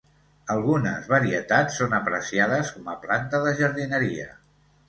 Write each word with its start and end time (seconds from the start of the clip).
Algunes 0.53 1.09
varietats 1.11 1.77
són 1.81 1.93
apreciades 1.97 2.75
com 2.79 2.91
a 2.95 2.99
planta 3.07 3.43
de 3.47 3.55
jardineria. 3.63 4.31